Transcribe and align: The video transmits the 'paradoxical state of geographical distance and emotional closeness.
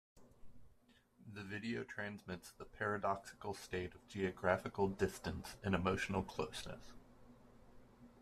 The 1.31 1.43
video 1.43 1.83
transmits 1.83 2.49
the 2.49 2.65
'paradoxical 2.65 3.53
state 3.53 3.93
of 3.93 4.07
geographical 4.07 4.87
distance 4.87 5.57
and 5.63 5.75
emotional 5.75 6.23
closeness. 6.23 6.93